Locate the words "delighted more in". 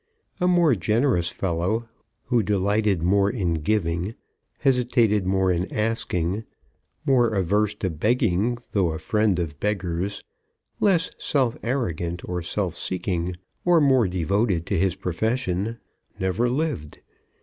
2.41-3.61